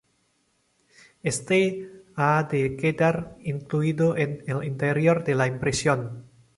[1.31, 1.59] Éste
[2.15, 6.25] ha de quedar incluido en el interior de la impresión.